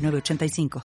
[0.00, 0.82] 985.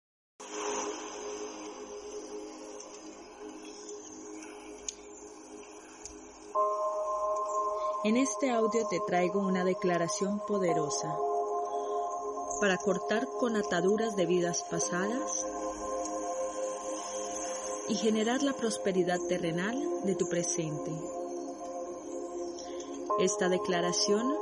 [8.05, 11.17] En este audio te traigo una declaración poderosa
[12.61, 15.47] para cortar con ataduras de vidas pasadas
[17.89, 20.91] y generar la prosperidad terrenal de tu presente.
[23.21, 24.35] Esta declaración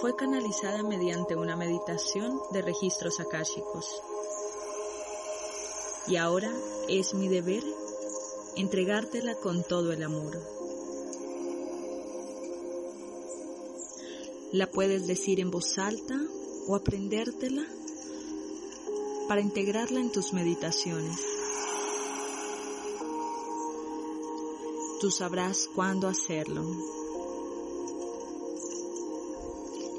[0.00, 4.02] fue canalizada mediante una meditación de registros akáshicos.
[6.06, 6.50] Y ahora
[6.88, 7.62] es mi deber
[8.56, 10.38] entregártela con todo el amor.
[14.52, 16.18] La puedes decir en voz alta
[16.66, 17.64] o aprendértela
[19.28, 21.20] para integrarla en tus meditaciones.
[25.00, 26.64] Tú sabrás cuándo hacerlo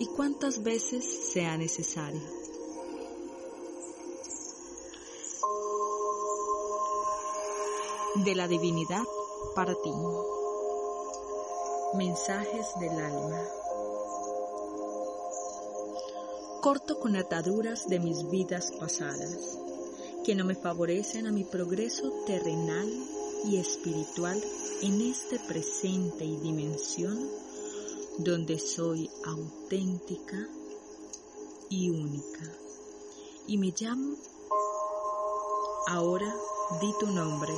[0.02, 2.24] y cuántas veces sea necesario.
[8.16, 9.04] De la divinidad
[9.54, 9.94] para ti.
[11.94, 13.44] Mensajes del alma.
[16.64, 19.60] Corto con ataduras de mis vidas pasadas,
[20.26, 22.92] que no me favorecen a mi progreso terrenal
[23.46, 24.42] y espiritual
[24.82, 27.51] en este presente y dimensión
[28.24, 30.48] donde soy auténtica
[31.70, 32.52] y única.
[33.48, 34.16] Y me llamo,
[35.88, 36.32] ahora
[36.80, 37.54] di tu nombre.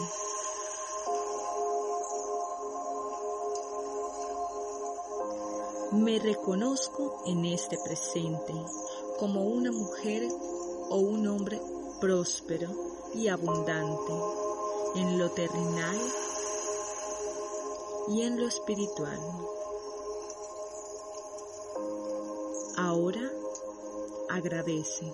[5.92, 8.54] Me reconozco en este presente
[9.20, 10.28] como una mujer
[10.90, 11.62] o un hombre
[12.00, 12.70] próspero
[13.14, 14.14] y abundante
[14.96, 16.00] en lo terrenal
[18.10, 19.20] y en lo espiritual.
[22.76, 23.32] Ahora
[24.30, 25.06] agradece.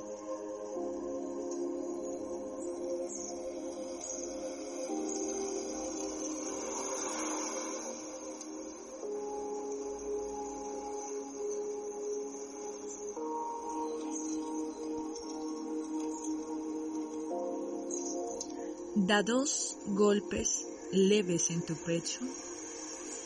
[18.95, 22.19] Da dos golpes leves en tu pecho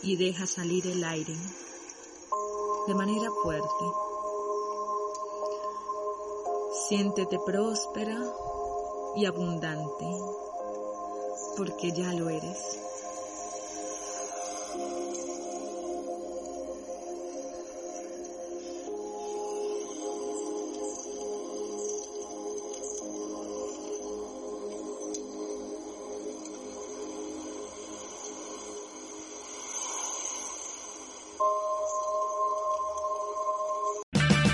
[0.01, 1.35] y deja salir el aire
[2.88, 4.02] de manera fuerte.
[6.88, 8.17] Siéntete próspera
[9.16, 10.05] y abundante,
[11.55, 12.82] porque ya lo eres.